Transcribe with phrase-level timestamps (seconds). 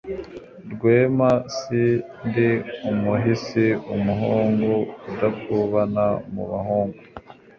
[0.71, 1.83] Rwema si
[2.27, 2.49] ndi
[2.91, 3.65] umuhisi
[3.95, 4.71] umuhungu
[5.11, 6.99] udakubana mu bahungu